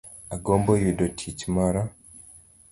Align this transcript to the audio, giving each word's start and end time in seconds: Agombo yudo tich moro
Agombo 0.35 0.71
yudo 0.83 1.05
tich 1.17 1.41
moro 1.53 1.81